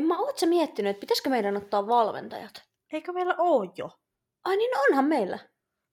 [0.00, 2.62] En mä oot sä miettinyt, että pitäisikö meidän ottaa valmentajat?
[2.92, 3.90] Eikö meillä oo jo?
[4.44, 5.38] Ai niin onhan meillä.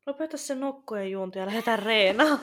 [0.05, 2.39] Lopeta se nokkojen juonti ja lähdetään reenaan.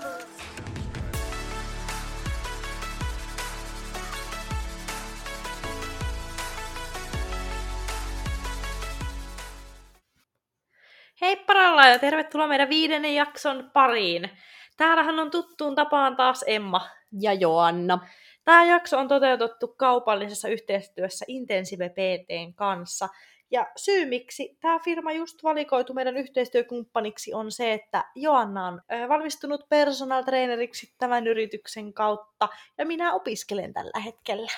[11.20, 14.30] Hei paralla ja tervetuloa meidän viidennen jakson pariin.
[14.76, 16.88] Täällähän on tuttuun tapaan taas Emma.
[17.20, 17.98] Ja Joanna.
[18.44, 23.08] Tämä jakso on toteutettu kaupallisessa yhteistyössä Intensive PTn kanssa.
[23.50, 29.68] Ja syy, miksi tämä firma just valikoitu meidän yhteistyökumppaniksi, on se, että Joanna on valmistunut
[29.68, 34.50] personal traineriksi tämän yrityksen kautta, ja minä opiskelen tällä hetkellä.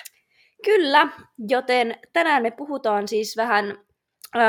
[0.65, 1.07] Kyllä,
[1.47, 3.85] joten tänään me puhutaan siis vähän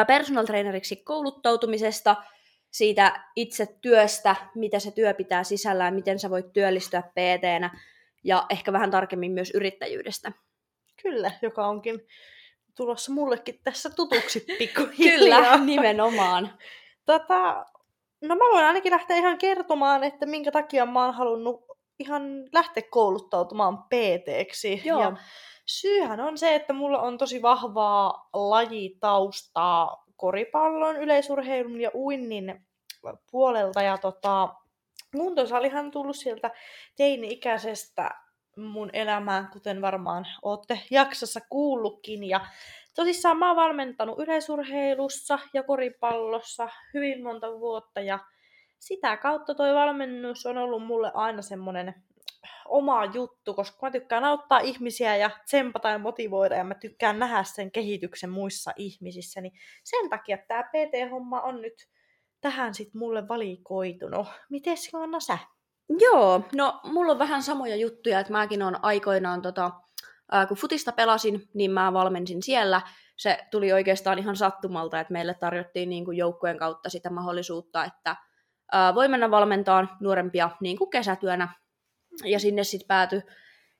[0.06, 2.16] personal traineriksi kouluttautumisesta,
[2.70, 7.78] siitä itse työstä, mitä se työ pitää sisällään, miten sä voit työllistyä pt
[8.24, 10.32] ja ehkä vähän tarkemmin myös yrittäjyydestä.
[11.02, 12.06] Kyllä, joka onkin
[12.76, 15.40] tulossa mullekin tässä tutuksi pikkuhiljaa.
[15.40, 16.58] Kyllä, nimenomaan.
[17.04, 17.66] Tota,
[18.20, 21.64] no mä voin ainakin lähteä ihan kertomaan, että minkä takia mä oon halunnut
[21.98, 24.82] ihan lähteä kouluttautumaan PT-ksi.
[24.84, 25.00] Joo.
[25.00, 25.16] Ja
[25.66, 32.66] syyhän on se, että mulla on tosi vahvaa lajitaustaa koripallon, yleisurheilun ja uinnin
[33.30, 33.82] puolelta.
[33.82, 34.48] Ja tota,
[35.14, 36.50] Muntosalihan tullut sieltä
[36.96, 38.10] teini-ikäisestä
[38.56, 42.24] mun elämään, kuten varmaan olette jaksossa kuullutkin.
[42.24, 42.46] Ja
[42.94, 48.18] tosissaan mä oon valmentanut yleisurheilussa ja koripallossa hyvin monta vuotta ja
[48.78, 51.94] sitä kautta toi valmennus on ollut mulle aina semmonen
[52.68, 57.42] oma juttu, koska mä tykkään auttaa ihmisiä ja tsempata ja motivoida ja mä tykkään nähdä
[57.42, 59.52] sen kehityksen muissa ihmisissä, niin
[59.84, 61.88] sen takia tämä PT-homma on nyt
[62.40, 64.26] tähän sitten mulle valikoitunut.
[64.50, 65.38] Mites Joanna sä?
[66.00, 69.70] Joo, no mulla on vähän samoja juttuja, että mäkin on aikoinaan, tota,
[70.32, 72.82] ää, kun futista pelasin, niin mä valmensin siellä.
[73.16, 76.18] Se tuli oikeastaan ihan sattumalta, että meille tarjottiin niin kuin
[76.58, 78.16] kautta sitä mahdollisuutta, että
[78.72, 81.48] ää, voi mennä valmentaan nuorempia niin kuin kesätyönä.
[82.24, 83.22] Ja sinne sitten päätyi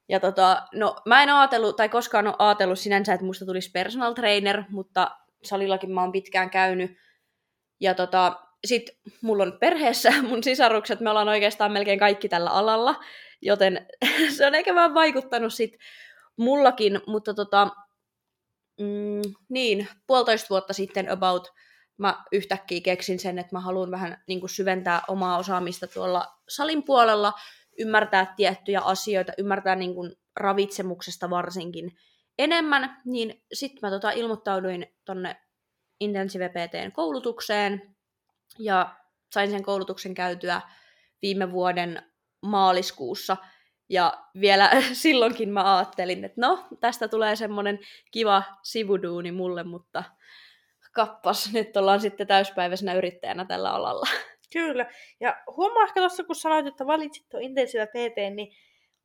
[0.08, 4.12] ja tota, no mä en ajatellut, tai koskaan ole ajatellut sinänsä, että musta tulisi personal
[4.12, 5.10] trainer, mutta
[5.42, 6.96] salillakin mä oon pitkään käynyt.
[7.80, 13.04] Ja tota, sitten mulla on perheessä mun sisarukset, me ollaan oikeastaan melkein kaikki tällä alalla,
[13.42, 13.86] joten
[14.36, 15.76] se on ehkä vähän vaikuttanut sit
[16.36, 17.68] mullakin, mutta tota,
[18.80, 21.52] mm, niin, puolitoista vuotta sitten about
[21.98, 26.82] mä yhtäkkiä keksin sen, että mä haluan vähän niin kuin syventää omaa osaamista tuolla salin
[26.82, 27.32] puolella,
[27.78, 31.92] ymmärtää tiettyjä asioita, ymmärtää niin kuin ravitsemuksesta varsinkin
[32.38, 35.36] enemmän, niin sitten mä tota ilmoittauduin tonne
[36.00, 37.96] Intensive PTn koulutukseen,
[38.58, 38.96] ja
[39.32, 40.60] sain sen koulutuksen käytyä
[41.22, 42.02] viime vuoden
[42.42, 43.36] maaliskuussa.
[43.88, 47.78] Ja vielä silloinkin mä ajattelin, että no, tästä tulee semmoinen
[48.10, 50.04] kiva sivuduuni mulle, mutta
[50.92, 54.06] kappas, nyt ollaan sitten täyspäiväisenä yrittäjänä tällä alalla.
[54.52, 54.86] Kyllä.
[55.20, 58.56] Ja huomaa ehkä tuossa, kun sanoit, että valitsit tuon intensiivä PT, niin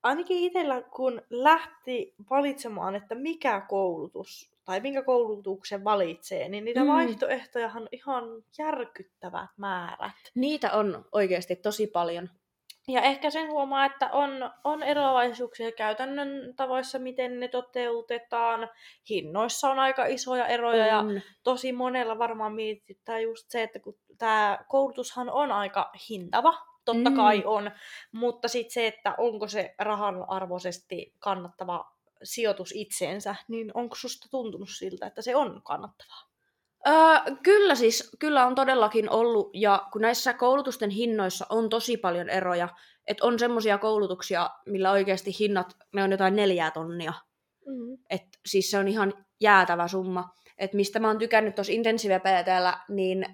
[0.04, 6.88] ainakin itsellä, kun lähti valitsemaan, että mikä koulutus tai minkä koulutuksen valitsee, niin niitä mm.
[6.88, 8.24] vaihtoehtoja on ihan
[8.58, 10.16] järkyttävät määrät.
[10.36, 12.30] Niitä on oikeasti tosi paljon.
[12.88, 18.70] Ja ehkä sen huomaa, että on, on eroavaisuuksia käytännön tavoissa, miten ne toteutetaan.
[19.10, 21.16] Hinnoissa on aika isoja eroja on.
[21.16, 26.54] ja tosi monella varmaan mietittää just se, että kun tämä koulutushan on aika hintava,
[26.86, 27.16] totta mm.
[27.16, 27.72] kai on,
[28.12, 34.70] mutta sitten se, että onko se rahan arvoisesti kannattava sijoitus itseensä, niin onko susta tuntunut
[34.78, 36.34] siltä, että se on kannattavaa?
[36.88, 42.30] Öö, kyllä siis, kyllä on todellakin ollut, ja kun näissä koulutusten hinnoissa on tosi paljon
[42.30, 42.70] eroja,
[43.08, 47.14] että on semmoisia koulutuksia, millä oikeasti hinnat, ne on jotain neljää tonnia.
[47.68, 47.98] Mm-hmm.
[48.10, 50.30] Et siis se on ihan jäätävä summa.
[50.58, 53.26] Et mistä mä oon tykännyt tuossa Intensive PTllä, niin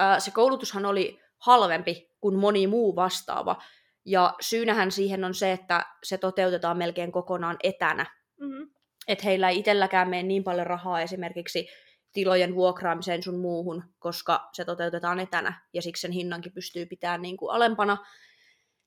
[0.00, 3.56] öö, se koulutushan oli halvempi kuin moni muu vastaava.
[4.04, 8.06] Ja syynähän siihen on se, että se toteutetaan melkein kokonaan etänä.
[8.40, 8.70] Mm-hmm.
[9.08, 11.68] Että heillä ei itselläkään mene niin paljon rahaa esimerkiksi
[12.12, 17.36] tilojen vuokraamiseen sun muuhun, koska se toteutetaan etänä ja siksi sen hinnankin pystyy pitämään niin
[17.36, 17.96] kuin alempana.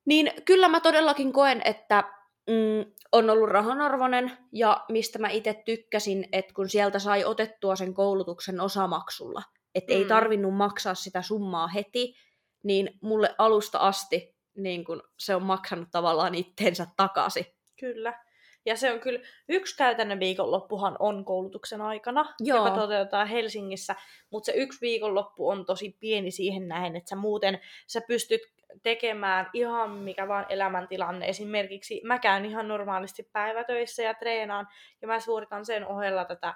[0.06, 2.04] Niin kyllä mä todellakin koen, että
[2.48, 7.94] mm, on ollut rahanarvoinen ja mistä mä itse tykkäsin, että kun sieltä sai otettua sen
[7.94, 9.44] koulutuksen osamaksulla,
[9.76, 10.00] että mm.
[10.00, 12.16] ei tarvinnut maksaa sitä summaa heti,
[12.64, 17.46] niin mulle alusta asti niin kun se on maksanut tavallaan itteensä takaisin.
[17.80, 18.24] Kyllä.
[18.66, 19.20] Ja se on kyllä,
[19.50, 22.58] yksi käytännön viikonloppuhan on koulutuksen aikana, Joo.
[22.58, 23.96] joka toteutetaan Helsingissä,
[24.30, 28.42] mutta se yksi viikonloppu on tosi pieni siihen nähen, että sä muuten sä pystyt
[28.84, 31.28] tekemään ihan mikä vaan elämäntilanne.
[31.28, 34.68] Esimerkiksi mä käyn ihan normaalisti päivätöissä ja treenaan,
[35.02, 36.54] ja mä suoritan sen ohella tätä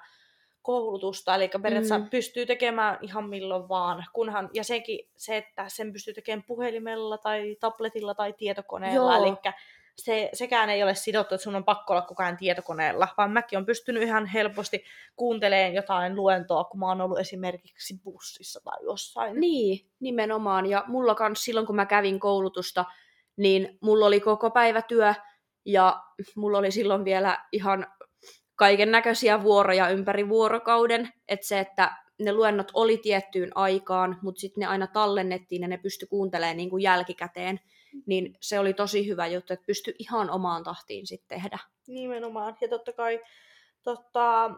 [0.68, 2.08] koulutusta, eli periaatteessa mm.
[2.08, 7.56] pystyy tekemään ihan milloin vaan, kunhan, ja sekin se, että sen pystyy tekemään puhelimella tai
[7.60, 9.24] tabletilla tai tietokoneella, Joo.
[9.24, 9.36] eli
[9.96, 13.58] se, sekään ei ole sidottu, että sun on pakko olla koko ajan tietokoneella, vaan mäkin
[13.58, 14.84] on pystynyt ihan helposti
[15.16, 19.40] kuuntelemaan jotain luentoa, kun mä oon ollut esimerkiksi bussissa tai jossain.
[19.40, 20.66] Niin, nimenomaan.
[20.66, 22.84] Ja mulla kans silloin, kun mä kävin koulutusta,
[23.36, 25.14] niin mulla oli koko päivä työ,
[25.64, 26.02] ja
[26.36, 27.86] mulla oli silloin vielä ihan
[28.58, 31.08] kaiken näköisiä vuoroja ympäri vuorokauden.
[31.28, 35.78] Että se, että ne luennot oli tiettyyn aikaan, mutta sitten ne aina tallennettiin ja ne
[35.78, 37.60] pysty kuuntelemaan niin kuin jälkikäteen
[38.06, 41.58] niin se oli tosi hyvä juttu, että pystyi ihan omaan tahtiin sitten tehdä.
[41.86, 42.56] Nimenomaan.
[42.60, 43.20] Ja totta kai
[43.82, 44.50] totta,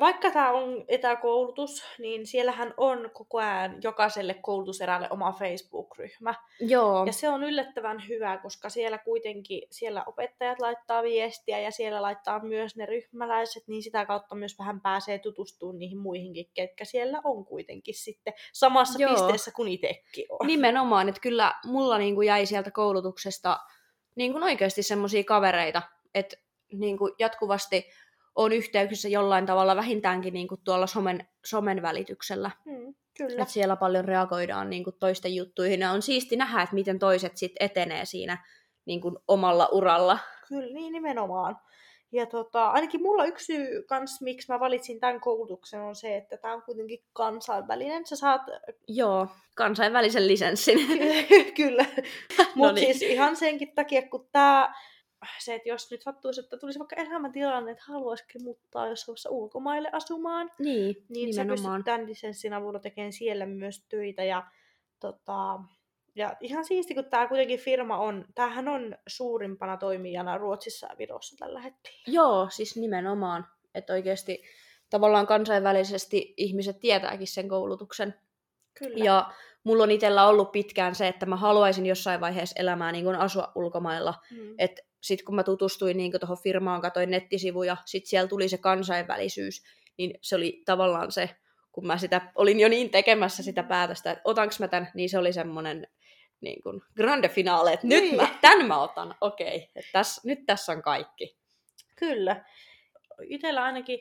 [0.00, 6.34] vaikka tämä on etäkoulutus, niin siellähän on koko ajan jokaiselle koulutuserälle oma Facebook-ryhmä.
[6.60, 7.06] Joo.
[7.06, 12.44] Ja se on yllättävän hyvä, koska siellä kuitenkin siellä opettajat laittaa viestiä ja siellä laittaa
[12.44, 17.44] myös ne ryhmäläiset, niin sitä kautta myös vähän pääsee tutustumaan niihin muihinkin, ketkä siellä on
[17.44, 19.10] kuitenkin sitten samassa Joo.
[19.10, 20.46] pisteessä kuin itsekin on.
[20.46, 23.58] Nimenomaan, että kyllä mulla niinku jäi sieltä koulutuksesta
[24.16, 25.82] niinku oikeasti semmoisia kavereita,
[26.14, 26.36] että
[26.72, 27.90] niinku jatkuvasti
[28.44, 32.50] on yhteyksissä jollain tavalla vähintäänkin niin kuin tuolla somen, somen välityksellä.
[32.64, 33.42] Mm, kyllä.
[33.42, 37.36] Että siellä paljon reagoidaan niin kuin toisten juttuihin ja on siisti nähdä, että miten toiset
[37.36, 38.44] sitten etenee siinä
[38.84, 40.18] niin kuin omalla uralla.
[40.48, 41.56] Kyllä, niin nimenomaan.
[42.12, 46.36] Ja tota, ainakin mulla yksi syy kans, miksi mä valitsin tämän koulutuksen, on se, että
[46.36, 48.06] tämä on kuitenkin kansainvälinen.
[48.06, 48.42] Sä saat...
[48.88, 50.78] Joo, kansainvälisen lisenssin.
[51.56, 51.84] Kyllä.
[52.54, 52.86] Mutta no niin.
[52.86, 54.74] siis ihan senkin takia, kun tämä
[55.38, 60.50] se, että jos nyt sattuisi, että tulisi vaikka elämäntilanne, että haluaisikin muuttaa jossain ulkomaille asumaan,
[60.58, 64.24] niin, niin se pystyt tämän lisenssin avulla tekemään siellä myös töitä.
[64.24, 64.46] Ja,
[65.00, 65.60] tota,
[66.14, 71.36] ja ihan siisti, kun tämä kuitenkin firma on, tämähän on suurimpana toimijana Ruotsissa ja Virossa
[71.38, 71.98] tällä hetkellä.
[72.06, 73.46] Joo, siis nimenomaan.
[73.74, 74.42] Että oikeasti
[74.90, 78.14] tavallaan kansainvälisesti ihmiset tietääkin sen koulutuksen.
[78.78, 79.04] Kyllä.
[79.04, 79.32] Ja
[79.64, 84.14] mulla on itsellä ollut pitkään se, että mä haluaisin jossain vaiheessa elämää niin asua ulkomailla.
[84.30, 84.54] Mm.
[84.58, 89.62] Että sitten kun mä tutustuin niin tuohon firmaan, katsoin nettisivuja, sitten siellä tuli se kansainvälisyys,
[89.98, 91.30] niin se oli tavallaan se,
[91.72, 95.18] kun mä sitä, olin jo niin tekemässä sitä päätöstä, että otanko mä tämän, niin se
[95.18, 95.86] oli semmoinen
[96.40, 98.04] niin kuin grande finale, että niin.
[98.04, 101.36] nyt mä, tämän mä otan, okei, että täs, nyt tässä on kaikki.
[101.96, 102.44] Kyllä.
[103.22, 104.00] Itellä ainakin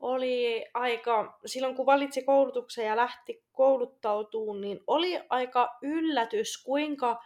[0.00, 7.22] oli aika, silloin kun valitsi koulutuksen ja lähti kouluttautumaan, niin oli aika yllätys, kuinka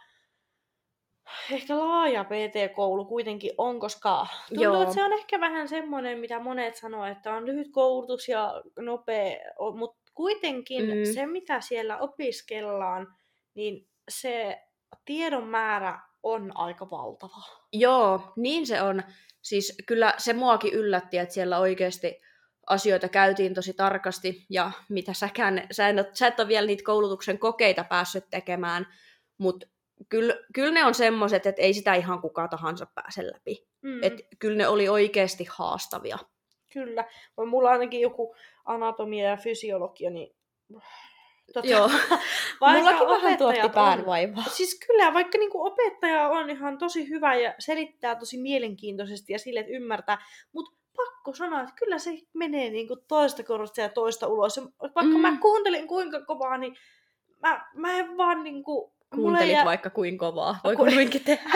[1.51, 4.81] ehkä laaja PT-koulu kuitenkin on, koska tuntuu, Joo.
[4.81, 9.37] että se on ehkä vähän semmoinen, mitä monet sanoo, että on lyhyt koulutus ja nopea,
[9.77, 11.13] mutta kuitenkin mm.
[11.13, 13.07] se, mitä siellä opiskellaan,
[13.55, 14.61] niin se
[15.05, 17.43] tiedon määrä on aika valtava.
[17.73, 19.03] Joo, niin se on.
[19.41, 22.21] Siis kyllä se muakin yllätti, että siellä oikeasti
[22.67, 27.39] asioita käytiin tosi tarkasti, ja mitä säkään, sä, en, sä et ole vielä niitä koulutuksen
[27.39, 28.87] kokeita päässyt tekemään,
[29.37, 29.67] mutta
[30.09, 33.67] kyllä, kyllä ne on semmoiset, että ei sitä ihan kuka tahansa pääse läpi.
[33.81, 34.03] Mm.
[34.03, 36.17] Et kyllä ne oli oikeasti haastavia.
[36.73, 37.05] Kyllä.
[37.49, 38.35] Mulla ainakin joku
[38.65, 40.35] anatomia ja fysiologia, niin
[41.53, 41.89] Tota, Joo.
[42.75, 44.43] Mullakin vähän tuotti päänvaivaa.
[44.43, 49.59] Siis kyllä, vaikka niinku opettaja on ihan tosi hyvä ja selittää tosi mielenkiintoisesti ja sille,
[49.59, 50.17] että ymmärtää,
[50.51, 54.57] mutta pakko sanoa, että kyllä se menee niinku toista korvasta ja toista ulos.
[54.57, 55.19] Ja vaikka mm.
[55.19, 56.75] mä kuuntelin kuinka kovaa, niin
[57.41, 59.65] mä, mä en vaan niinku Kuuntelit jää...
[59.65, 60.59] vaikka kuin kovaa.
[60.63, 60.85] Voi Ku...
[60.85, 61.43] kuinkin tehdä.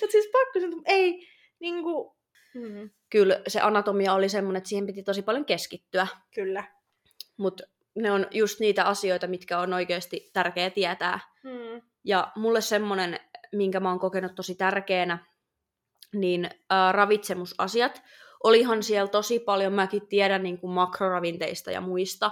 [0.00, 1.28] Mutta siis pakko sanoa, ei
[1.60, 2.16] niinku...
[2.54, 2.90] Hmm.
[3.10, 6.06] Kyllä se anatomia oli semmoinen, että siihen piti tosi paljon keskittyä.
[6.34, 6.64] Kyllä.
[7.36, 11.20] Mutta ne on just niitä asioita, mitkä on oikeasti tärkeää tietää.
[11.42, 11.82] Hmm.
[12.04, 13.20] Ja mulle semmoinen,
[13.52, 15.26] minkä mä oon kokenut tosi tärkeänä,
[16.12, 18.02] niin äh, ravitsemusasiat.
[18.44, 22.30] Olihan siellä tosi paljon, mäkin tiedän niin kuin makroravinteista ja muista,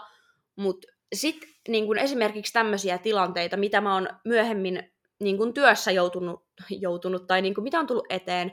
[0.57, 6.47] mutta sitten niin kuin esimerkiksi tämmöisiä tilanteita, mitä mä oon myöhemmin niin kuin työssä joutunut,
[6.71, 8.53] joutunut tai niin kuin mitä on tullut eteen,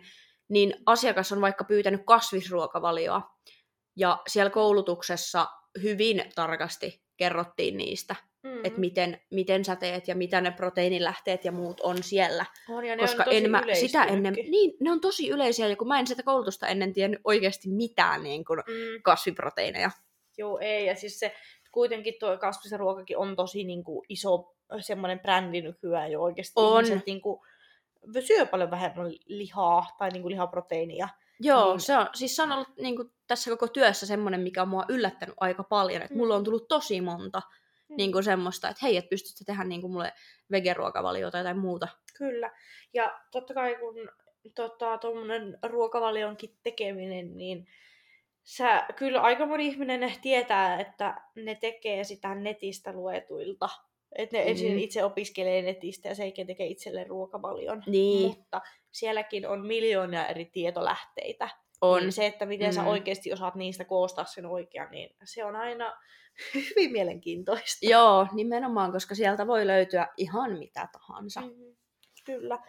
[0.49, 3.21] niin asiakas on vaikka pyytänyt kasvisruokavalioa.
[3.95, 5.47] Ja siellä koulutuksessa
[5.81, 8.61] hyvin tarkasti kerrottiin niistä, mm-hmm.
[8.63, 12.45] että miten, miten sä teet ja mitä ne proteiinilähteet ja muut on siellä.
[12.69, 15.67] On, ja ne Koska on tosi en mä sitä ennen, niin, ne on tosi yleisiä,
[15.67, 19.01] ja kun mä en sitä koulutusta ennen tiennyt oikeasti mitään niin kuin mm.
[19.03, 19.91] kasviproteiineja.
[20.37, 21.35] Joo, ei, ja siis se
[21.75, 26.53] kuitenkin tuo kasvisen ruokakin on tosi niin kuin, iso semmoinen brändi nykyään jo oikeasti.
[26.55, 26.85] On.
[26.85, 27.41] Ihmiset niin kuin,
[28.27, 31.07] syö paljon vähemmän lihaa tai niin kuin, lihaproteiinia.
[31.39, 31.79] Joo, niin...
[31.79, 34.85] se on, siis se on ollut niin kuin, tässä koko työssä semmoinen, mikä on mua
[34.89, 36.01] yllättänyt aika paljon.
[36.01, 36.17] Että mm.
[36.17, 37.41] mulla on tullut tosi monta
[37.89, 37.95] mm.
[37.95, 40.13] niin kuin semmoista, että hei, että pystytkö tehdä niin kuin mulle
[40.51, 41.87] vegeruokavaliota tai jotain muuta.
[42.17, 42.51] Kyllä.
[42.93, 44.09] Ja totta kai kun
[44.55, 47.67] tota, tuommoinen ruokavalionkin tekeminen, niin
[48.45, 53.69] sä, kyllä aika moni ihminen tietää, että ne tekee sitä netistä luetuilta.
[54.17, 54.49] Että ne mm.
[54.49, 57.83] ensin itse opiskelee netistä ja sen tekee itselleen ruokavalion.
[57.87, 58.27] Niin.
[58.27, 58.61] Mutta
[58.91, 61.49] sielläkin on miljoonia eri tietolähteitä.
[61.81, 62.01] On.
[62.01, 62.73] Niin se, että miten mm.
[62.73, 65.93] sä oikeasti osaat niistä koostaa sen oikean, niin se on aina
[66.55, 67.85] hyvin mielenkiintoista.
[67.89, 71.41] Joo, nimenomaan, koska sieltä voi löytyä ihan mitä tahansa.
[71.41, 71.75] Mm,
[72.25, 72.59] kyllä.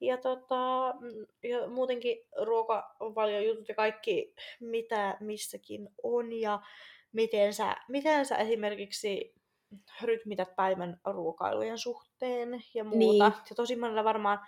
[0.00, 6.60] Ja, tota, mm, ja muutenkin ruokavaliojutut ja kaikki, mitä missäkin on ja
[7.12, 9.34] miten sä, miten sä esimerkiksi
[10.02, 13.28] rytmität päivän ruokailujen suhteen ja muuta.
[13.28, 13.42] Niin.
[13.50, 14.38] Ja tosi monella varmaan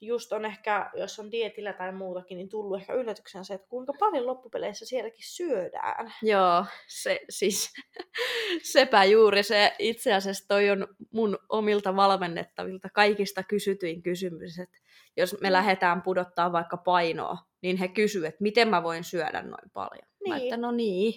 [0.00, 3.92] just on ehkä, jos on dietillä tai muutakin, niin tullut ehkä yllätyksen se, että kuinka
[3.98, 6.14] paljon loppupeleissä sielläkin syödään.
[6.22, 7.72] Joo, se siis,
[8.72, 14.78] sepä juuri se itse asiassa toi on mun omilta valmennettavilta kaikista kysytyin kysymys, että
[15.16, 15.52] jos me mm.
[15.52, 20.08] lähdetään pudottaa vaikka painoa, niin he kysyvät, että miten mä voin syödä noin paljon.
[20.24, 20.34] Niin.
[20.34, 21.14] Mä että no niin.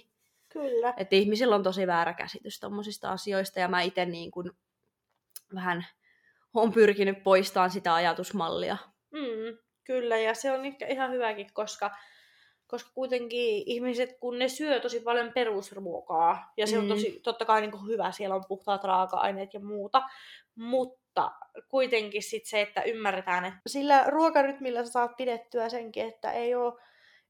[0.49, 0.93] Kyllä.
[0.97, 4.51] Että ihmisillä on tosi väärä käsitys tommosista asioista ja mä itse niin kuin
[5.55, 5.85] vähän
[6.53, 8.77] on pyrkinyt poistamaan sitä ajatusmallia.
[9.11, 11.91] Mm, kyllä, ja se on ehkä ihan hyväkin, koska,
[12.67, 16.81] koska kuitenkin ihmiset, kun ne syö tosi paljon perusruokaa, ja se mm.
[16.81, 20.01] on tosi, totta kai niin kuin hyvä, siellä on puhtaat raaka-aineet ja muuta,
[20.55, 21.31] mutta
[21.69, 26.73] kuitenkin sit se, että ymmärretään, että sillä ruokarytmillä sä saat pidettyä senkin, että ei ole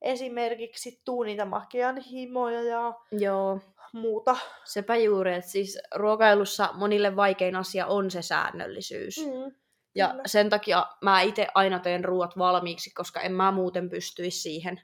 [0.02, 3.60] esimerkiksi tuunita makean himoja ja Joo
[3.94, 4.38] muuta.
[4.64, 9.18] Sepä juuri, että siis ruokailussa monille vaikein asia on se säännöllisyys.
[9.18, 9.56] Mm,
[9.96, 10.24] ja kyllä.
[10.26, 14.82] sen takia mä itse aina teen ruoat valmiiksi, koska en mä muuten pystyisi siihen.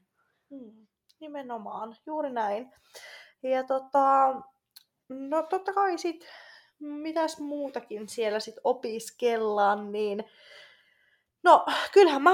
[0.49, 0.87] Mm,
[1.19, 2.71] nimenomaan, juuri näin.
[3.43, 4.35] Ja tota,
[5.09, 6.25] no totta kai sit,
[6.79, 10.23] mitäs muutakin siellä sit opiskellaan, niin
[11.43, 12.31] No, kyllähän mä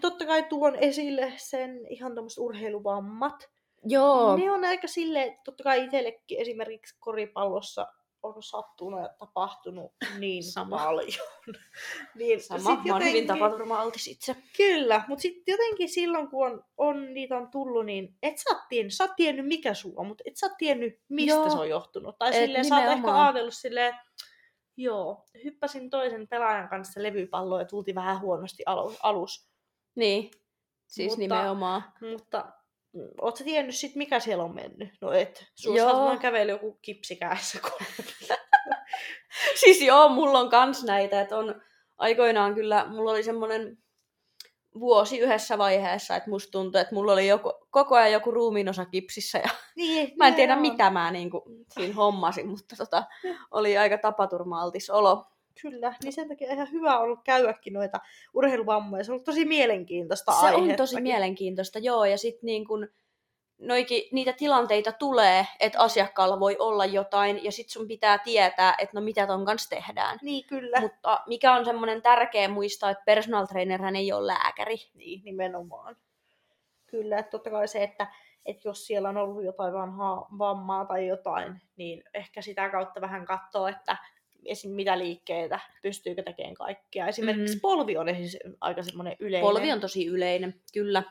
[0.00, 3.50] totta kai tuon esille sen ihan tämmöiset urheiluvammat.
[3.84, 4.36] Joo.
[4.36, 7.86] Ne on aika silleen, totta kai itsellekin esimerkiksi koripallossa
[8.22, 10.78] on sattunut ja tapahtunut niin Sama.
[10.78, 11.28] paljon.
[12.18, 14.36] niin Sama, sit mä oon hyvin tapaturma-altis itse.
[14.56, 18.68] Kyllä, mutta sitten jotenkin silloin, kun on, on, niitä on tullut, niin et sä oot
[18.68, 21.50] tiennyt, sä oot tiennyt mikä sulla, mutta et sä oot tiennyt, mistä Joo.
[21.50, 22.18] se on johtunut.
[22.18, 23.94] Tai et silleen, sä oot ehkä ajatellut silleen,
[24.76, 28.62] joo, hyppäsin toisen pelaajan kanssa levypalloon ja tultiin vähän huonosti
[29.02, 29.48] alus.
[29.94, 30.30] Niin,
[30.86, 31.84] siis mutta, nimenomaan.
[32.12, 32.52] Mutta
[32.94, 34.88] Oletko sä tiennyt sit, mikä siellä on mennyt?
[35.00, 35.46] No et.
[35.54, 37.58] Sulla käveli joku kipsikäessä
[39.60, 41.62] Siis joo, mulla on kans näitä, että on
[41.98, 43.78] aikoinaan kyllä, mulla oli semmonen
[44.80, 49.38] vuosi yhdessä vaiheessa, että musta tuntui, että mulla oli joku, koko ajan joku ruumiinosa kipsissä
[49.38, 50.60] ja niin, mä en tiedä joo.
[50.60, 53.04] mitä mä niin kuin, siinä hommasin, mutta tota,
[53.50, 55.26] oli aika tapaturma-altis olo.
[55.62, 58.00] Kyllä, niin sen takia ihan hyvä ollut käydäkin noita
[58.34, 59.04] urheiluvammoja.
[59.04, 62.04] Se on ollut tosi mielenkiintoista Se on tosi mielenkiintoista, joo.
[62.04, 62.88] Ja sitten niin kun,
[63.62, 69.00] noikin, niitä tilanteita tulee, että asiakkaalla voi olla jotain, ja sitten sun pitää tietää, että
[69.00, 70.18] no mitä ton kanssa tehdään.
[70.22, 70.80] Niin, kyllä.
[70.80, 74.76] Mutta mikä on semmoinen tärkeä muistaa, että personal trainer ei ole lääkäri.
[74.94, 75.96] Niin, nimenomaan.
[76.86, 78.06] Kyllä, että totta kai se, että,
[78.46, 83.26] että jos siellä on ollut jotain vanhaa vammaa tai jotain, niin ehkä sitä kautta vähän
[83.26, 83.96] katsoo, että
[84.46, 84.70] esim.
[84.70, 87.08] mitä liikkeitä, pystyykö tekemään kaikkia.
[87.08, 87.60] Esimerkiksi mm.
[87.60, 89.48] polvi on siis aika semmoinen yleinen.
[89.48, 91.02] Polvi on tosi yleinen, kyllä.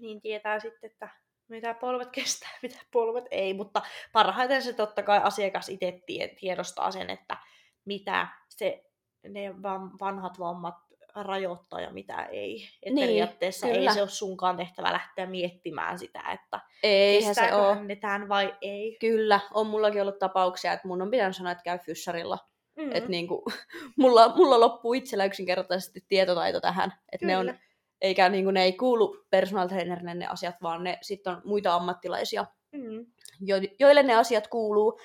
[0.00, 1.08] Niin tietää sitten, että
[1.48, 3.82] mitä polvet kestää, mitä polvet ei, mutta
[4.12, 6.00] parhaiten se totta kai asiakas itse
[6.40, 7.36] tiedostaa sen, että
[7.84, 8.84] mitä se,
[9.28, 9.54] ne
[10.00, 10.74] vanhat vammat
[11.14, 12.68] rajoittaa ja mitä ei.
[12.82, 13.90] Että niin, periaatteessa kyllä.
[13.90, 18.28] ei se ole sunkaan tehtävä lähteä miettimään sitä, että ei se ole.
[18.28, 18.96] vai ei.
[19.00, 22.38] Kyllä, on mullakin ollut tapauksia, että mun on pitänyt sanoa, että käy fyssarilla
[22.78, 22.90] Mm.
[22.92, 23.44] Että niinku,
[23.98, 26.92] mulla, mulla loppuu itsellä yksinkertaisesti tietotaito tähän.
[27.12, 27.54] Että ne on,
[28.00, 32.46] eikä niinku, ne ei kuulu personal trainerille ne asiat, vaan ne sitten on muita ammattilaisia,
[32.72, 33.06] mm.
[33.40, 35.00] jo, joille ne asiat kuuluu.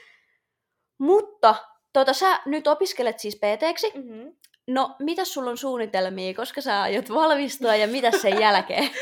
[0.97, 1.55] Mutta
[1.93, 4.35] tota, sä nyt opiskelet siis pt mm-hmm.
[4.67, 8.89] No, mitä sulla on suunnitelmia, koska sä aiot valmistua ja mitä sen jälkeen?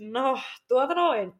[0.00, 1.32] No, tuota noin.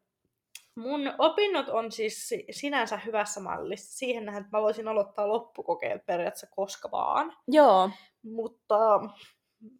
[0.76, 3.98] Mun opinnot on siis sinänsä hyvässä mallissa.
[3.98, 7.36] Siihen nähden, että mä voisin aloittaa loppukokeet periaatteessa koska vaan.
[7.48, 7.90] Joo.
[8.22, 9.00] Mutta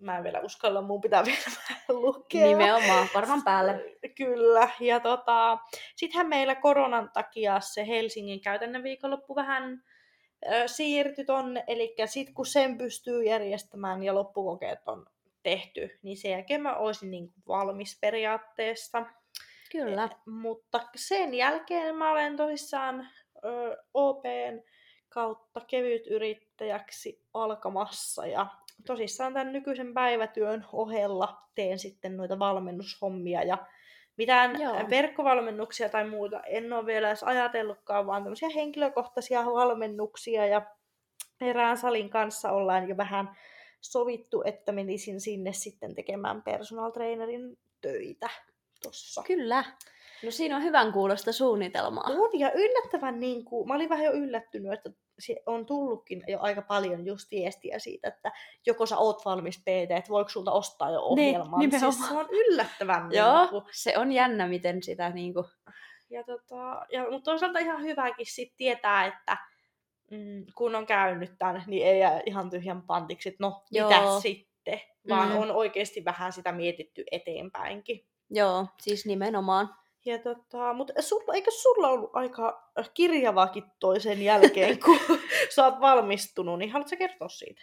[0.01, 2.47] mä en vielä uskalla, mun pitää vielä vähän lukea.
[2.47, 3.85] Nimenomaan, varmaan päälle.
[4.17, 4.69] Kyllä.
[4.81, 5.59] Ja tota,
[5.97, 9.83] sittenhän meillä koronan takia se Helsingin käytännön viikonloppu vähän
[10.53, 11.65] ö, siirtyi tonne.
[11.67, 15.07] Eli sit kun sen pystyy järjestämään ja loppukokeet on
[15.43, 19.07] tehty, niin sen jälkeen mä olisin niin valmis periaatteessa.
[19.75, 20.09] Kyllä.
[20.27, 23.09] Mutta sen jälkeen mä olen tosissaan
[23.45, 24.63] ö, OPn
[25.09, 28.47] kautta kevyt yrittäjäksi alkamassa ja
[28.87, 33.59] tosissaan tämän nykyisen päivätyön ohella teen sitten noita valmennushommia ja
[34.17, 34.91] mitään Joo.
[34.91, 40.63] verkkovalmennuksia tai muuta en ole vielä edes ajatellutkaan, vaan tämmöisiä henkilökohtaisia valmennuksia ja
[41.41, 43.37] erään salin kanssa ollaan jo vähän
[43.81, 48.31] sovittu, että menisin sinne sitten tekemään personal trainerin töitä
[48.85, 49.23] tossa.
[49.27, 49.65] Kyllä.
[50.25, 52.05] No siinä on hyvän kuulosta suunnitelmaa.
[52.05, 54.91] On, ja yllättävän niin kuin, mä olin vähän jo yllättynyt, että
[55.47, 58.33] on tullutkin jo aika paljon just viestiä siitä, että
[58.67, 61.61] joko sä oot valmis PT, että voiko sulta ostaa jo niin, ohjelman.
[61.61, 63.13] Niin, siis se on yllättävän.
[63.13, 63.65] Joo, niin kuin...
[63.73, 65.47] se on jännä, miten sitä niin kuin...
[66.11, 69.37] ja, tota, ja, mutta toisaalta ihan hyväkin sit tietää, että
[70.11, 73.89] mm, kun on käynyt tämän, niin ei jää ihan tyhjän pantiksi, että no, Joo.
[73.89, 75.39] mitä sitten, vaan mm.
[75.39, 78.07] on oikeasti vähän sitä mietitty eteenpäinkin.
[78.31, 79.75] Joo, siis nimenomaan.
[80.05, 84.99] Ja tota, mutta sulla, eikö sulla ollut aika kirjavakin toisen jälkeen, kun
[85.55, 87.63] sä oot valmistunut, niin haluatko kertoa siitä?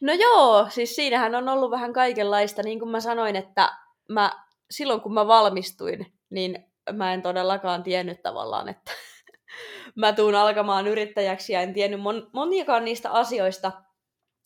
[0.00, 2.62] No joo, siis siinähän on ollut vähän kaikenlaista.
[2.62, 3.72] Niin kuin mä sanoin, että
[4.08, 8.92] mä, silloin kun mä valmistuin, niin mä en todellakaan tiennyt tavallaan, että
[10.00, 13.72] mä tuun alkamaan yrittäjäksi ja en tiennyt mon, moniakaan niistä asioista,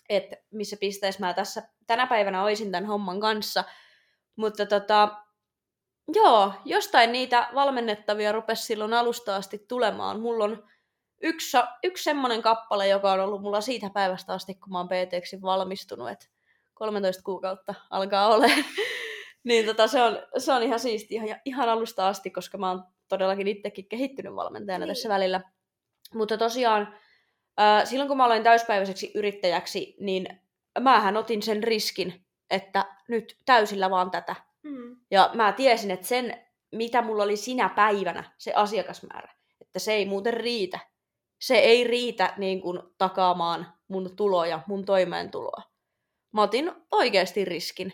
[0.09, 3.65] että missä pisteessä mä tässä tänä päivänä olisin tämän homman kanssa.
[4.37, 5.26] Mutta tota,
[6.15, 10.21] joo, jostain niitä valmennettavia rupesi silloin alusta asti tulemaan.
[10.21, 10.65] Mulla on
[11.23, 15.43] yksi, yksi semmoinen kappale, joka on ollut mulla siitä päivästä asti, kun mä oon pt
[15.43, 16.27] valmistunut, että
[16.75, 18.65] 13 kuukautta alkaa olemaan.
[19.45, 22.85] niin tota, se, on, se on ihan siisti ihan, ihan alusta asti, koska mä oon
[23.09, 24.95] todellakin itsekin kehittynyt valmentajana niin.
[24.95, 25.41] tässä välillä.
[26.15, 26.95] Mutta tosiaan,
[27.61, 30.27] äh, silloin kun mä aloin täyspäiväiseksi yrittäjäksi, niin
[30.81, 34.46] määhän otin sen riskin, että nyt täysillä vaan tätä.
[34.67, 34.97] Mm.
[35.11, 40.07] Ja mä tiesin, että sen, mitä mulla oli sinä päivänä, se asiakasmäärä, että se ei
[40.07, 40.79] muuten riitä.
[41.41, 45.63] Se ei riitä niin kuin, takaamaan mun tuloja, mun toimeentuloa.
[46.33, 47.93] Mä otin oikeasti riskin,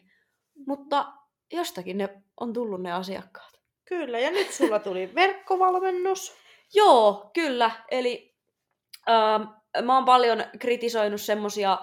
[0.66, 1.12] mutta
[1.52, 3.52] jostakin ne on tullut ne asiakkaat.
[3.84, 6.34] Kyllä, ja nyt sulla tuli verkkovalmennus.
[6.74, 7.70] Joo, kyllä.
[7.90, 8.36] Eli
[9.08, 9.42] ähm,
[9.84, 11.78] mä oon paljon kritisoinut semmosia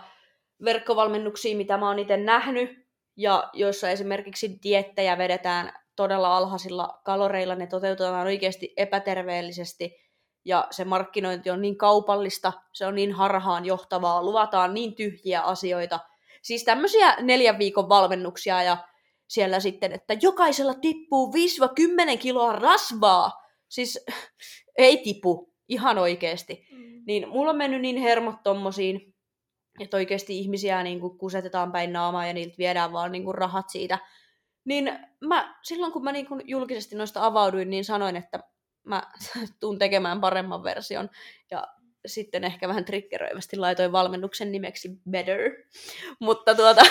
[0.66, 2.79] verkkovalmennuksia, mitä mä oon itse nähnyt,
[3.20, 9.96] ja joissa esimerkiksi diettejä vedetään todella alhaisilla kaloreilla, ne toteutetaan oikeasti epäterveellisesti,
[10.46, 16.00] ja se markkinointi on niin kaupallista, se on niin harhaan johtavaa, luvataan niin tyhjiä asioita.
[16.42, 18.78] Siis tämmöisiä neljän viikon valmennuksia ja
[19.28, 21.34] siellä sitten, että jokaisella tippuu
[22.14, 23.32] 5-10 kiloa rasvaa.
[23.70, 24.06] Siis
[24.78, 26.68] ei tipu, ihan oikeasti.
[26.72, 27.04] Mm.
[27.08, 29.09] Niin mulla on mennyt niin hermot tommosiin,
[29.80, 33.70] että oikeasti ihmisiä niin kuin kusetetaan päin naamaa ja niiltä viedään vaan niin kuin rahat
[33.70, 34.00] siitä.
[34.66, 38.40] Niin mä, silloin kun mä niin kuin julkisesti noista avauduin, niin sanoin, että
[38.84, 39.04] mä
[39.60, 41.10] tuun tekemään paremman version.
[41.52, 41.68] Ja
[42.06, 45.40] sitten ehkä vähän triggeröivästi laitoin valmennuksen nimeksi Better.
[46.20, 46.82] Mutta tuota,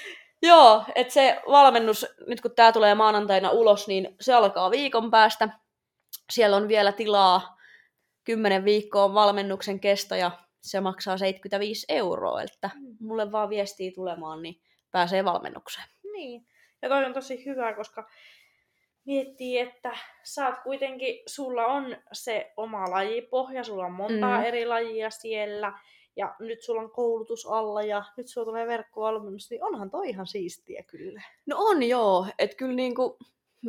[0.42, 5.48] joo, että se valmennus, nyt kun tämä tulee maanantaina ulos, niin se alkaa viikon päästä.
[6.32, 7.58] Siellä on vielä tilaa
[8.24, 10.30] 10 viikkoa valmennuksen kesto ja
[10.64, 12.96] se maksaa 75 euroa, että mm.
[13.00, 15.86] mulle vaan viestii tulemaan, niin pääsee valmennukseen.
[16.12, 16.46] Niin,
[16.82, 18.08] ja toi on tosi hyvä, koska
[19.04, 24.44] miettii, että sä oot kuitenkin, sulla on se oma lajipohja, sulla on montaa mm.
[24.44, 25.78] eri lajia siellä,
[26.16, 30.26] ja nyt sulla on koulutus alla ja nyt sulla tulee verkkovalmennus, niin onhan toi ihan
[30.26, 31.22] siistiä kyllä.
[31.46, 33.18] No on joo, että kyllä niinku,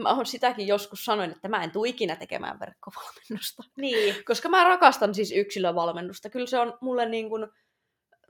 [0.01, 3.63] mä oon sitäkin joskus sanoin, että mä en tule ikinä tekemään verkkovalmennusta.
[3.77, 4.15] Niin.
[4.27, 6.29] Koska mä rakastan siis yksilövalmennusta.
[6.29, 7.47] Kyllä se on mulle niin kuin,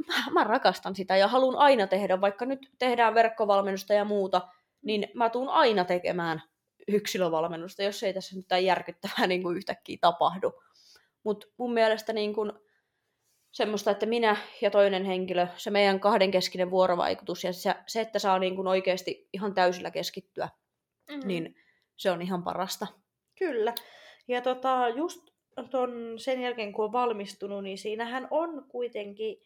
[0.07, 4.41] mä, mä rakastan sitä ja haluan aina tehdä, vaikka nyt tehdään verkkovalmennusta ja muuta,
[4.81, 6.41] niin mä tuun aina tekemään
[6.87, 10.53] yksilövalmennusta, jos ei tässä nyt järkyttävää niin kuin yhtäkkiä tapahdu.
[11.23, 12.51] Mutta mun mielestä niin kuin,
[13.51, 18.39] semmoista, että minä ja toinen henkilö, se meidän kahdenkeskinen vuorovaikutus ja se, se että saa
[18.39, 20.49] niin kuin oikeasti ihan täysillä keskittyä
[21.07, 21.27] mm-hmm.
[21.27, 21.55] niin
[21.97, 22.87] se on ihan parasta.
[23.39, 23.73] Kyllä.
[24.27, 25.21] Ja tota, just
[25.71, 29.41] ton, sen jälkeen kun on valmistunut, niin siinähän on kuitenkin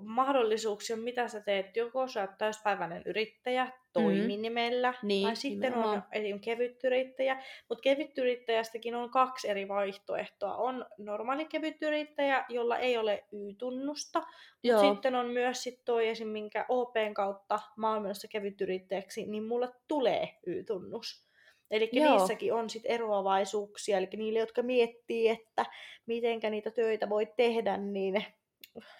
[0.00, 1.76] mahdollisuuksia, mitä sä teet.
[1.76, 3.82] Joko sä oot täyspäiväinen yrittäjä mm-hmm.
[3.92, 5.08] toiminimellä, mm.
[5.08, 5.96] niin, tai sitten nimenomaan.
[5.96, 6.40] on esim.
[6.40, 7.42] kevytyrittäjä.
[7.68, 10.56] Mutta kevytyrittäjästäkin on kaksi eri vaihtoehtoa.
[10.56, 14.22] On normaali kevytyrittäjä, jolla ei ole Y-tunnusta.
[14.64, 16.28] Mutta sitten on myös sit toi esim.
[16.28, 21.28] minkä OPn kautta mä oon menossa kevytyrittäjäksi, niin mulle tulee Y-tunnus.
[21.70, 25.66] Eli niissäkin on sit eroavaisuuksia, eli niille, jotka miettii, että
[26.06, 28.24] mitenkä niitä töitä voi tehdä, niin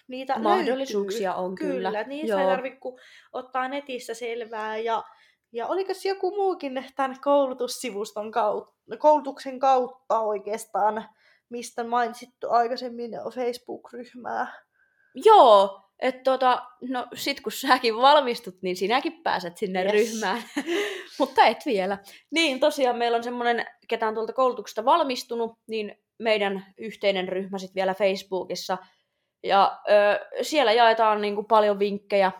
[0.07, 1.45] niitä Mahdollisuuksia löytyy.
[1.45, 1.89] on kyllä.
[1.89, 2.79] Kyllä, niissä ei tarvitse
[3.33, 4.77] ottaa netissä selvää.
[4.77, 5.03] Ja,
[5.51, 11.05] ja oliko joku muukin tämän koulutussivuston kautta, koulutuksen kautta oikeastaan,
[11.49, 14.53] mistä mainitsit aikaisemmin Facebook-ryhmää?
[15.15, 19.91] Joo, että tota, no sit kun säkin valmistut, niin sinäkin pääset sinne yes.
[19.91, 20.43] ryhmään.
[21.19, 21.97] Mutta et vielä.
[22.31, 27.75] Niin tosiaan meillä on semmoinen, ketä on tuolta koulutuksesta valmistunut, niin meidän yhteinen ryhmä sitten
[27.75, 28.77] vielä Facebookissa.
[29.43, 32.31] Ja ö, siellä jaetaan niinku paljon vinkkejä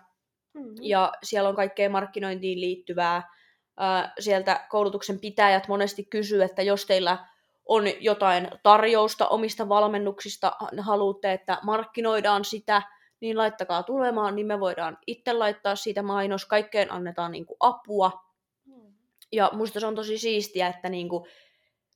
[0.54, 0.76] mm-hmm.
[0.82, 3.34] ja siellä on kaikkea markkinointiin liittyvää.
[3.80, 7.18] Ö, sieltä koulutuksen pitäjät monesti kysyy, että jos teillä
[7.70, 12.82] on jotain tarjousta omista valmennuksista, haluatte, että markkinoidaan sitä,
[13.20, 18.12] niin laittakaa tulemaan, niin me voidaan itse laittaa siitä mainos, kaikkeen annetaan niin kuin apua.
[18.66, 18.94] Mm.
[19.32, 21.30] Ja musta se on tosi siistiä, että niin kuin,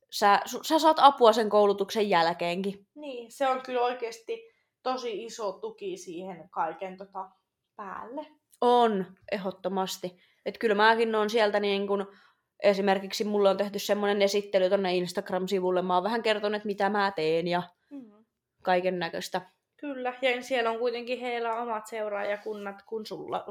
[0.09, 2.87] sä, sä saat apua sen koulutuksen jälkeenkin.
[2.95, 4.52] Niin, se on kyllä oikeasti
[4.83, 7.29] tosi iso tuki siihen kaiken tota
[7.75, 8.25] päälle.
[8.61, 10.17] On, ehdottomasti.
[10.45, 12.05] Että kyllä mäkin on sieltä niin kuin,
[12.63, 15.81] esimerkiksi mulle on tehty semmoinen esittely tonne Instagram-sivulle.
[15.81, 18.25] Mä oon vähän kertonut, että mitä mä teen ja mm.
[18.63, 19.41] kaiken näköistä.
[19.77, 23.45] Kyllä, ja siellä on kuitenkin heillä omat seuraajakunnat kuin sulla.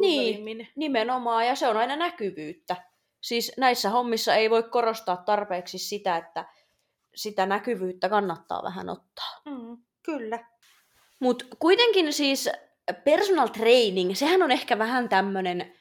[0.00, 2.76] Niin, nimenomaan, ja se on aina näkyvyyttä.
[3.20, 6.44] Siis näissä hommissa ei voi korostaa tarpeeksi sitä, että
[7.14, 9.40] sitä näkyvyyttä kannattaa vähän ottaa.
[9.44, 10.55] Mm, kyllä.
[11.20, 12.50] Mutta kuitenkin siis
[13.04, 15.76] personal training, sehän on ehkä vähän tämmöinen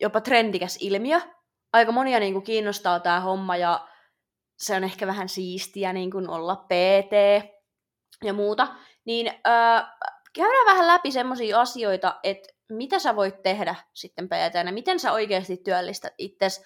[0.00, 1.20] jopa trendikäs ilmiö.
[1.72, 3.88] Aika monia niin kuin, kiinnostaa tämä homma ja
[4.58, 7.12] se on ehkä vähän siistiä niin kuin olla PT
[8.24, 8.68] ja muuta.
[9.04, 9.86] Niin öö,
[10.32, 15.56] käydään vähän läpi semmoisia asioita, että mitä sä voit tehdä sitten PT, miten sä oikeasti
[15.56, 16.62] työllistät itsesi.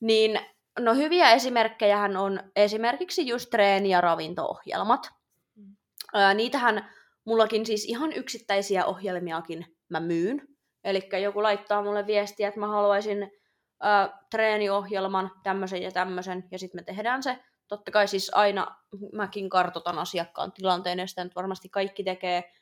[0.00, 0.40] Niin
[0.78, 5.10] no hyviä esimerkkejähän on esimerkiksi just treeni- ja ravinto-ohjelmat.
[5.56, 5.76] Mm.
[6.16, 6.90] Öö, niitähän
[7.24, 10.48] mullakin siis ihan yksittäisiä ohjelmiakin mä myyn.
[10.84, 16.78] Eli joku laittaa mulle viestiä, että mä haluaisin ö, treeniohjelman, tämmöisen ja tämmöisen, ja sitten
[16.78, 17.38] me tehdään se.
[17.68, 18.76] Totta kai siis aina
[19.12, 22.52] mäkin kartotan asiakkaan tilanteen, ja nyt varmasti kaikki tekee.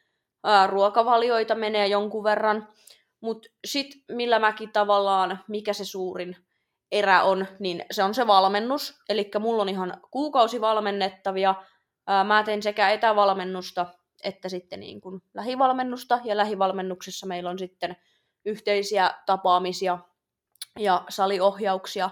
[0.46, 2.68] Ö, ruokavalioita menee jonkun verran,
[3.20, 6.37] mutta sitten millä mäkin tavallaan, mikä se suurin
[6.92, 9.03] erä on, niin se on se valmennus.
[9.09, 11.55] Eli mulla on ihan kuukausi valmennettavia.
[12.27, 13.87] Mä teen sekä etävalmennusta
[14.23, 17.97] että sitten niin kuin lähivalmennusta, ja lähivalmennuksessa meillä on sitten
[18.45, 19.99] yhteisiä tapaamisia
[20.79, 22.11] ja saliohjauksia.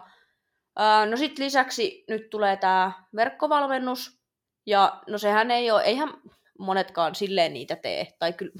[1.10, 4.20] No sitten lisäksi nyt tulee tämä verkkovalmennus,
[4.66, 6.14] ja no sehän ei ole, eihän
[6.58, 8.52] monetkaan silleen niitä tee, tai kyllä,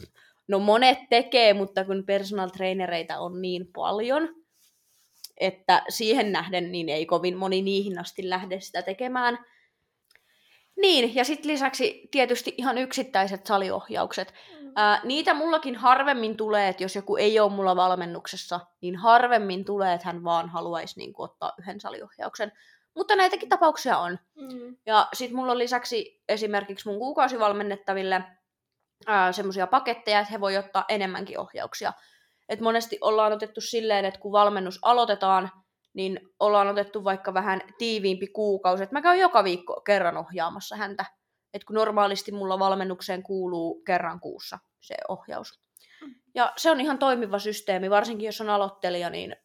[0.49, 4.29] no monet tekee, mutta kun personal trainereita on niin paljon,
[5.37, 9.39] että siihen nähden niin ei kovin moni niihin asti lähde sitä tekemään,
[10.81, 14.35] niin, ja sitten lisäksi tietysti ihan yksittäiset saliohjaukset.
[14.61, 14.73] Mm.
[14.77, 19.95] Ää, niitä mullakin harvemmin tulee, että jos joku ei ole mulla valmennuksessa, niin harvemmin tulee,
[19.95, 22.53] että hän vaan haluaisi niin kuin, ottaa yhden saliohjauksen.
[22.95, 24.19] Mutta näitäkin tapauksia on.
[24.35, 24.77] Mm.
[24.87, 28.25] Ja sitten mulla on lisäksi esimerkiksi mun kuukausivalmennettaville
[29.31, 31.93] semmoisia paketteja, että he voi ottaa enemmänkin ohjauksia.
[32.49, 35.51] Et monesti ollaan otettu silleen, että kun valmennus aloitetaan,
[35.94, 38.83] niin ollaan otettu vaikka vähän tiiviimpi kuukausi.
[38.83, 41.05] Et mä käyn joka viikko kerran ohjaamassa häntä.
[41.55, 45.61] Et kun normaalisti mulla valmennukseen kuuluu kerran kuussa se ohjaus.
[46.00, 46.14] Mm.
[46.35, 49.37] Ja se on ihan toimiva systeemi, varsinkin jos on aloittelija, niin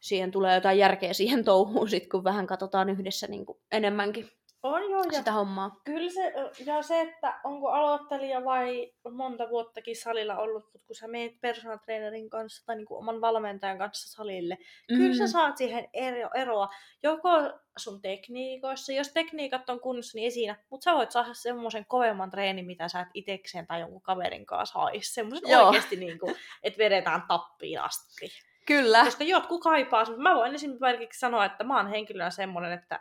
[0.00, 4.30] siihen tulee jotain järkeä siihen touhuun, sit, kun vähän katsotaan yhdessä niin kuin enemmänkin.
[4.62, 5.04] On joo.
[5.04, 5.80] Ja sitä hommaa.
[5.84, 6.32] Kyllä se,
[6.66, 11.78] ja se, että onko aloittelija vai monta vuottakin salilla ollut, mutta kun sä meet personal
[11.78, 14.58] trainerin kanssa tai niin kuin oman valmentajan kanssa salille,
[14.90, 14.96] mm.
[14.96, 15.28] kyllä sä mm.
[15.28, 16.68] saat siihen ero, eroa.
[17.02, 17.28] Joko
[17.76, 22.30] sun tekniikoissa, jos tekniikat on kunnossa, niin ei siinä, mutta sä voit saada semmoisen kovemman
[22.30, 25.14] treenin, mitä sä et itekseen tai jonkun kaverin kanssa haisi.
[25.14, 28.28] Semmoisen oikeasti, niin kuin, että vedetään tappiin asti.
[28.66, 29.04] Kyllä.
[29.04, 33.00] Koska jotkut kaipaa, mä voin esimerkiksi sanoa, että mä oon henkilönä semmoinen, että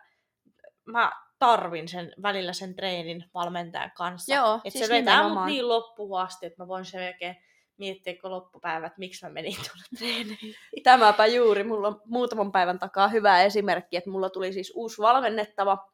[0.86, 4.36] mä tarvin sen, välillä sen treenin valmentajan kanssa.
[4.36, 7.36] Joo, että siis se vetää mut niin loppuun asti, että mä voin sen jälkeen
[7.80, 10.56] miettiä kun loppupäivät, miksi mä menin tuonne treeniin.
[10.84, 11.64] Tämäpä juuri.
[11.64, 15.90] Mulla on muutaman päivän takaa hyvä esimerkki, että mulla tuli siis uusi valmennettava.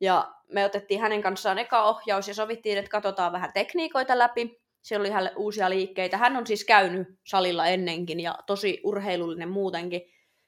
[0.00, 4.60] Ja me otettiin hänen kanssaan eka ohjaus ja sovittiin, että katsotaan vähän tekniikoita läpi.
[4.82, 6.16] Siellä oli hänelle uusia liikkeitä.
[6.16, 10.02] Hän on siis käynyt salilla ennenkin ja tosi urheilullinen muutenkin.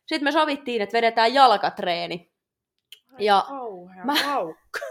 [0.07, 2.33] Sitten me sovittiin, että vedetään jalkatreeni.
[3.19, 3.47] Ja
[4.05, 4.15] mä,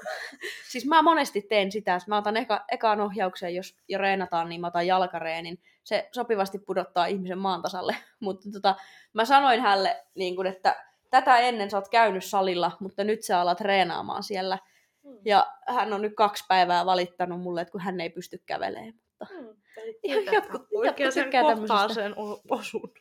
[0.71, 4.61] siis mä monesti teen sitä, että mä otan eka, ekaan ohjauksen, jos jo reenataan, niin
[4.61, 5.59] mä otan jalkareenin.
[5.83, 7.95] Se sopivasti pudottaa ihmisen maan tasalle.
[8.19, 8.75] Mutta tota,
[9.13, 13.41] mä sanoin hänelle, niin kun, että tätä ennen sä oot käynyt salilla, mutta nyt sä
[13.41, 14.57] alat treenaamaan siellä.
[15.03, 15.17] Hmm.
[15.25, 18.93] Ja hän on nyt kaksi päivää valittanut mulle, että kun hän ei pysty kävelemään.
[18.93, 19.27] Mutta...
[19.33, 19.47] Hmm.
[20.33, 22.01] Jotkut, jotkut tykkää tämmöisestä.
[22.49, 22.93] osun.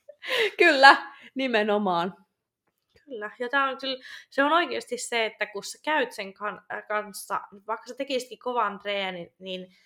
[0.59, 0.97] Kyllä,
[1.35, 2.26] nimenomaan.
[3.07, 6.63] Kyllä, ja tää on kyllä, se on oikeasti se, että kun sä käyt sen kan-
[6.73, 9.77] äh, kanssa, vaikka sä tekisitkin kovan treenin, niin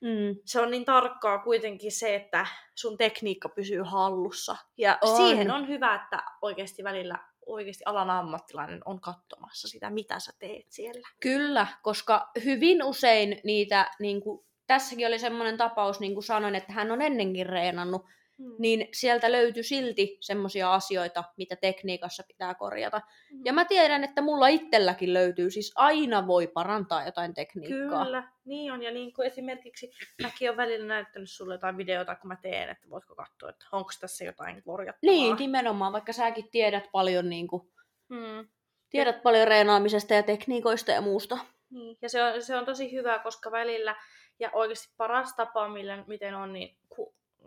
[0.00, 0.36] mm.
[0.44, 4.56] se on niin tarkkaa kuitenkin se, että sun tekniikka pysyy hallussa.
[4.76, 5.16] Ja on.
[5.16, 10.66] siihen on hyvä, että oikeasti välillä oikeasti alan ammattilainen on katsomassa sitä, mitä sä teet
[10.68, 11.08] siellä.
[11.20, 16.72] Kyllä, koska hyvin usein niitä, niin kuin, tässäkin oli semmoinen tapaus, niin kuin sanoin, että
[16.72, 18.06] hän on ennenkin reenannut,
[18.38, 18.54] mm.
[18.58, 23.00] niin sieltä löytyi silti semmoisia asioita, mitä tekniikassa pitää korjata.
[23.32, 23.40] Mm.
[23.44, 28.04] Ja mä tiedän, että mulla itselläkin löytyy, siis aina voi parantaa jotain tekniikkaa.
[28.04, 28.82] Kyllä, niin on.
[28.82, 29.90] Ja niin kuin esimerkiksi
[30.22, 33.90] mäkin olen välillä näyttänyt sulle jotain videota, kun mä teen, että voitko katsoa, että onko
[34.00, 35.14] tässä jotain korjattavaa.
[35.14, 37.62] Niin, nimenomaan, vaikka säkin tiedät paljon, niin kuin,
[38.08, 38.48] mm.
[38.90, 39.22] tiedät ja...
[39.22, 41.38] paljon reenaamisesta ja tekniikoista ja muusta.
[41.70, 43.96] Niin, ja se on, se on tosi hyvä, koska välillä,
[44.38, 46.76] ja oikeasti paras tapa, millä, miten on, niin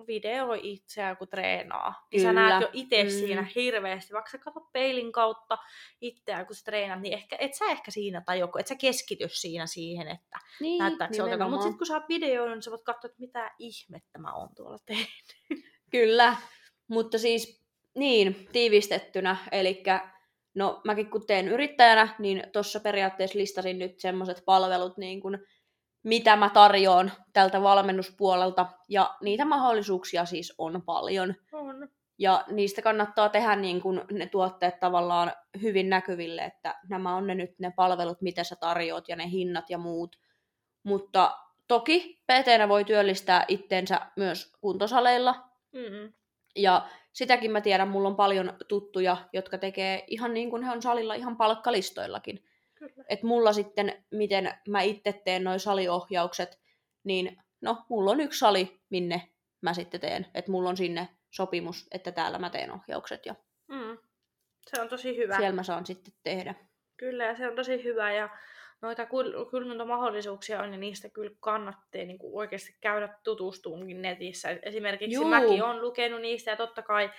[0.08, 2.08] videoi itseään, kun treenaa.
[2.12, 3.10] Niin sä näet jo itse mm.
[3.10, 5.58] siinä hirveästi, vaikka sä katsot peilin kautta
[6.02, 9.28] itseään, kun sä treenat, niin ehkä, et sä ehkä siinä tai joku, et sä keskity
[9.32, 12.84] siinä siihen, että niin, näyttääkö se Mutta sitten kun sä oot videoinut, niin sä voit
[12.84, 15.38] katsoa, että mitä ihmettä mä oon tuolla tehnyt.
[15.92, 16.36] Kyllä,
[16.88, 17.64] mutta siis
[17.96, 19.84] niin, tiivistettynä, eli
[20.56, 25.40] no mäkin kun teen yrittäjänä, niin tuossa periaatteessa listasin nyt semmoiset palvelut, niin kuin
[26.04, 31.36] mitä mä tarjoan tältä valmennuspuolelta, ja niitä mahdollisuuksia siis on paljon.
[31.52, 31.90] On.
[32.18, 35.32] Ja niistä kannattaa tehdä niin kun ne tuotteet tavallaan
[35.62, 39.70] hyvin näkyville, että nämä on ne nyt ne palvelut, mitä sä tarjoat, ja ne hinnat
[39.70, 40.16] ja muut.
[40.84, 45.36] Mutta toki pt voi työllistää itteensä myös kuntosaleilla.
[45.72, 46.14] Mm-hmm.
[46.56, 50.82] Ja sitäkin mä tiedän, mulla on paljon tuttuja, jotka tekee ihan niin kuin he on
[50.82, 52.44] salilla ihan palkkalistoillakin.
[53.10, 56.60] Että mulla sitten, miten mä itse teen noin saliohjaukset,
[57.04, 59.30] niin no, mulla on yksi sali, minne
[59.62, 60.26] mä sitten teen.
[60.34, 63.26] Että mulla on sinne sopimus, että täällä mä teen ohjaukset.
[63.26, 63.36] Ja
[63.68, 63.98] mm.
[64.70, 65.38] Se on tosi hyvä.
[65.38, 66.56] Siellä mä saan sitten tehdä.
[66.98, 68.14] Kyllä, ja se on tosi hyvä.
[68.14, 68.30] Ja
[68.82, 69.08] noita
[69.52, 74.50] kylmäntömahdollisuuksia on, ja niistä kyllä kannattaa niin kuin oikeasti käydä tutustuunkin netissä.
[74.50, 75.28] Esimerkiksi Juu.
[75.28, 77.12] mäkin olen lukenut niistä, ja totta kai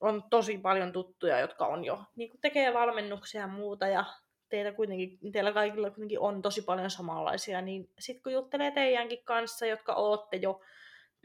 [0.00, 4.04] on tosi paljon tuttuja, jotka on jo niin kuin tekee valmennuksia ja muuta, ja
[4.50, 9.66] teillä, kuitenkin, teillä kaikilla kuitenkin on tosi paljon samanlaisia, niin sitten kun juttelee teidänkin kanssa,
[9.66, 10.60] jotka olette jo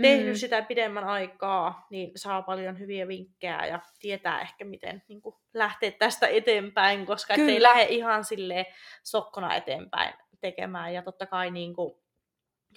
[0.01, 0.35] tehnyt mm.
[0.35, 5.91] sitä pidemmän aikaa, niin saa paljon hyviä vinkkejä ja tietää ehkä, miten niin kuin, lähteä
[5.91, 8.65] tästä eteenpäin, koska ei lähde ihan sille
[9.03, 10.93] sokkona eteenpäin tekemään.
[10.93, 11.95] Ja totta kai niin kuin,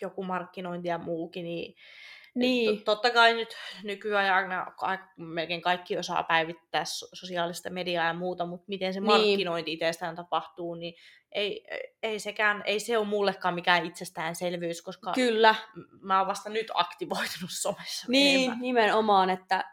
[0.01, 1.75] joku markkinointi ja muukin, niin
[2.39, 2.85] niin.
[2.85, 3.49] Totta kai nyt
[3.83, 4.51] nykyään
[5.17, 9.07] melkein kaikki osaa päivittää sosiaalista mediaa ja muuta, mutta miten se niin.
[9.07, 10.95] markkinointi itsestään tapahtuu, niin
[11.33, 11.65] ei,
[12.03, 15.55] ei, sekään, ei se ole mullekaan mikään itsestäänselvyys, koska Kyllä.
[16.01, 18.07] mä oon vasta nyt aktivoitunut somessa.
[18.09, 18.61] Niin, enemmän.
[18.61, 19.65] nimenomaan, että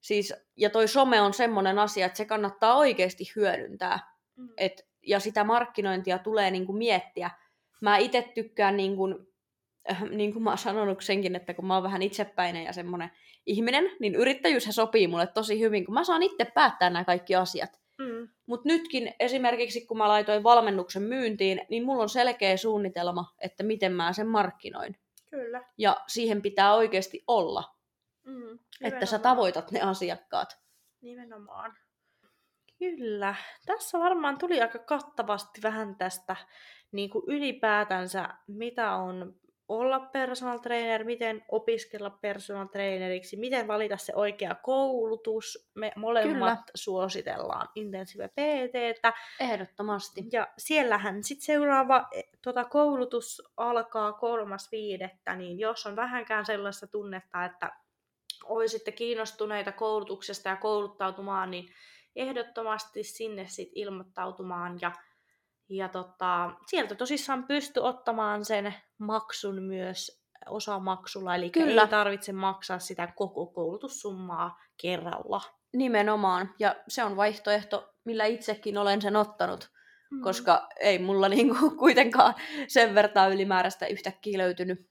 [0.00, 4.14] siis, ja toi some on semmoinen asia, että se kannattaa oikeasti hyödyntää.
[4.36, 4.48] Mm.
[4.56, 7.30] Et, ja sitä markkinointia tulee niinku miettiä.
[7.80, 9.08] Mä itse tykkään niinku
[10.10, 13.10] niin kuin mä oon sanonut senkin, että kun mä oon vähän itsepäinen ja semmoinen
[13.46, 17.80] ihminen, niin yrittäjyys sopii mulle tosi hyvin, kun mä saan itse päättää nämä kaikki asiat.
[17.98, 18.28] Mm.
[18.46, 23.92] Mutta nytkin esimerkiksi kun mä laitoin valmennuksen myyntiin, niin mulla on selkeä suunnitelma, että miten
[23.92, 24.96] mä sen markkinoin.
[25.30, 25.64] Kyllä.
[25.78, 27.74] Ja siihen pitää oikeasti olla,
[28.24, 30.58] mm, että sä tavoitat ne asiakkaat.
[31.00, 31.74] Nimenomaan.
[32.78, 33.34] Kyllä.
[33.66, 36.36] Tässä varmaan tuli aika kattavasti vähän tästä
[36.92, 39.34] niin kuin ylipäätänsä, mitä on
[39.68, 45.70] olla personal trainer, miten opiskella personal traineriksi, miten valita se oikea koulutus.
[45.74, 46.72] Me molemmat Kyllä.
[46.74, 49.12] suositellaan Intensive PTtä.
[49.40, 50.24] Ehdottomasti.
[50.32, 56.86] Ja siellähän sitten seuraava e, tota, koulutus alkaa kolmas viidettä, niin jos on vähänkään sellaista
[56.86, 57.72] tunnetta, että
[58.44, 61.68] olisitte kiinnostuneita koulutuksesta ja kouluttautumaan, niin
[62.16, 64.92] ehdottomasti sinne sitten ilmoittautumaan ja
[65.68, 71.82] ja tota, sieltä tosissaan pysty ottamaan sen maksun myös osamaksulla, eli Kyllä.
[71.82, 75.40] ei tarvitse maksaa sitä koko koulutussummaa kerralla.
[75.72, 79.70] Nimenomaan, ja se on vaihtoehto, millä itsekin olen sen ottanut,
[80.10, 80.20] mm.
[80.22, 82.34] koska ei mulla niinku kuitenkaan
[82.68, 84.90] sen vertaa ylimääräistä yhtäkkiä löytynyt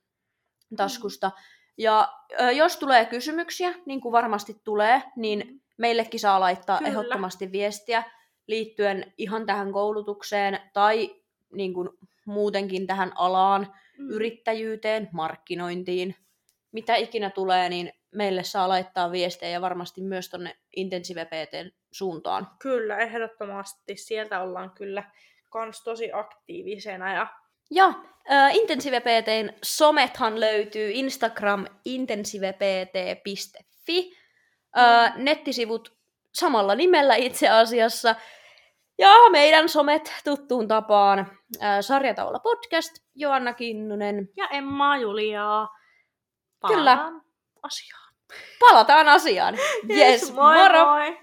[0.78, 1.28] taskusta.
[1.30, 1.34] Mm.
[1.78, 2.14] Ja
[2.56, 5.60] jos tulee kysymyksiä, niin kuin varmasti tulee, niin mm.
[5.78, 6.90] meillekin saa laittaa Kyllä.
[6.90, 8.04] ehdottomasti viestiä
[8.48, 11.16] liittyen ihan tähän koulutukseen tai
[11.54, 11.90] niin kuin
[12.26, 14.10] muutenkin tähän alaan, mm.
[14.10, 16.16] yrittäjyyteen, markkinointiin,
[16.72, 22.48] mitä ikinä tulee, niin meille saa laittaa viestejä ja varmasti myös tuonne Intensive PTn suuntaan.
[22.60, 23.96] Kyllä, ehdottomasti.
[23.96, 25.04] Sieltä ollaan kyllä
[25.50, 27.14] kans tosi aktiivisena.
[27.14, 27.28] Ja,
[27.72, 27.94] ja
[28.32, 34.02] äh, Intensive PTn somethan löytyy Instagram intensivept.fi.
[34.02, 34.12] Mm.
[34.82, 36.03] Äh, nettisivut
[36.34, 38.16] samalla nimellä itse asiassa.
[38.98, 41.20] Ja meidän somet tuttuun tapaan.
[41.64, 44.30] Äh, Sarjataula podcast, Joanna Kinnunen.
[44.38, 45.68] Ja Emma Juliaa.
[46.68, 47.12] Kyllä.
[47.64, 48.14] asiaan.
[48.60, 49.56] Palataan asiaan.
[49.90, 50.86] Yes, yes moi moro!
[50.86, 51.18] moi!